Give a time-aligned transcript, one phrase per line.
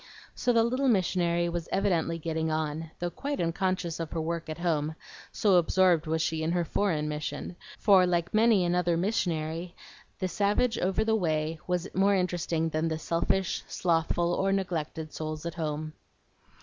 [0.33, 4.57] So the little missionary was evidently getting on, though quite unconscious of her work at
[4.57, 4.95] home,
[5.31, 9.75] so absorbed was she in her foreign mission; for, like many another missionary,
[10.17, 15.45] the savage over the way was more interesting than the selfish, slothful, or neglected souls
[15.45, 15.93] at home.